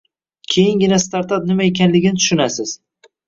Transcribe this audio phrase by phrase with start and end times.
[0.53, 2.73] Keyingina startup nima ekanligini tushunasiz.